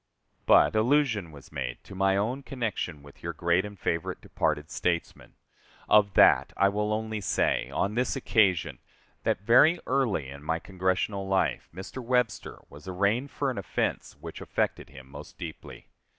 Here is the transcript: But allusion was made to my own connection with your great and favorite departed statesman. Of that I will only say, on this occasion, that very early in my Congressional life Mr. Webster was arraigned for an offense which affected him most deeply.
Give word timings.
But 0.47 0.75
allusion 0.75 1.31
was 1.31 1.51
made 1.51 1.83
to 1.83 1.93
my 1.93 2.17
own 2.17 2.41
connection 2.41 3.03
with 3.03 3.21
your 3.21 3.33
great 3.33 3.63
and 3.63 3.77
favorite 3.77 4.19
departed 4.19 4.71
statesman. 4.71 5.35
Of 5.87 6.15
that 6.15 6.53
I 6.57 6.69
will 6.69 6.91
only 6.91 7.21
say, 7.21 7.69
on 7.69 7.93
this 7.93 8.15
occasion, 8.15 8.79
that 9.25 9.41
very 9.41 9.79
early 9.85 10.27
in 10.27 10.41
my 10.41 10.57
Congressional 10.57 11.27
life 11.27 11.69
Mr. 11.71 12.03
Webster 12.03 12.57
was 12.67 12.87
arraigned 12.87 13.29
for 13.29 13.51
an 13.51 13.59
offense 13.59 14.17
which 14.19 14.41
affected 14.41 14.89
him 14.89 15.07
most 15.07 15.37
deeply. 15.37 15.85